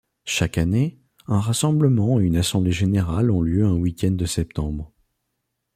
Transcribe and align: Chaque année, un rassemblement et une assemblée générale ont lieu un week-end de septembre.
Chaque 0.25 0.57
année, 0.57 0.99
un 1.27 1.39
rassemblement 1.39 2.19
et 2.19 2.23
une 2.23 2.37
assemblée 2.37 2.71
générale 2.71 3.29
ont 3.29 3.43
lieu 3.43 3.63
un 3.65 3.73
week-end 3.75 4.09
de 4.09 4.25
septembre. 4.25 4.91